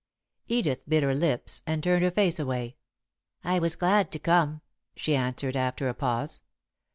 Edith 0.47 0.79
bit 0.89 1.03
her 1.03 1.13
lips 1.13 1.61
and 1.67 1.83
turned 1.83 2.01
her 2.03 2.09
face 2.09 2.39
away. 2.39 2.75
"I 3.43 3.59
was 3.59 3.75
glad 3.75 4.11
to 4.13 4.17
come," 4.17 4.61
she 4.95 5.15
answered, 5.15 5.55
after 5.55 5.87
a 5.87 5.93
pause. 5.93 6.41